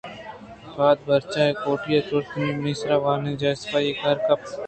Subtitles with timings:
[0.73, 4.59] پدا بریج ان ءِ کوٹی اِشت ءُنوں منی سر وانگجاہے صفائی ءِ کاراں کپتگ